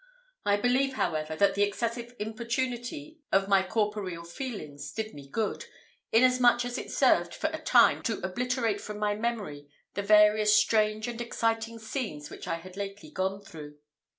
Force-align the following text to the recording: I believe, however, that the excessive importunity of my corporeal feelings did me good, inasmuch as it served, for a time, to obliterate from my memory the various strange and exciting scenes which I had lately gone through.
I 0.47 0.57
believe, 0.57 0.93
however, 0.93 1.35
that 1.35 1.53
the 1.53 1.61
excessive 1.61 2.15
importunity 2.17 3.19
of 3.31 3.47
my 3.47 3.61
corporeal 3.61 4.23
feelings 4.23 4.91
did 4.91 5.13
me 5.13 5.29
good, 5.29 5.65
inasmuch 6.11 6.65
as 6.65 6.79
it 6.79 6.89
served, 6.89 7.35
for 7.35 7.51
a 7.51 7.61
time, 7.61 8.01
to 8.05 8.17
obliterate 8.25 8.81
from 8.81 8.97
my 8.97 9.13
memory 9.13 9.67
the 9.93 10.01
various 10.01 10.55
strange 10.55 11.07
and 11.07 11.21
exciting 11.21 11.77
scenes 11.77 12.31
which 12.31 12.47
I 12.47 12.55
had 12.55 12.75
lately 12.77 13.11
gone 13.11 13.41
through. 13.43 13.77